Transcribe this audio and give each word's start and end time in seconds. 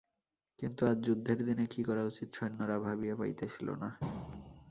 কিন্তু 0.59 0.81
আজ 0.85 0.97
যুদ্ধের 1.05 1.39
দিনে 1.47 1.65
কী 1.73 1.81
করা 1.83 2.03
উচিত 2.05 2.29
সৈন্যেরা 2.37 2.77
ভাবিয়া 2.85 3.15
পাইতেছিল 3.15 3.67
না। 3.81 3.89